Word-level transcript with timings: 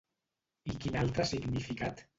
I 0.71 0.77
quin 0.87 0.99
altre 1.05 1.29
significat? 1.35 2.07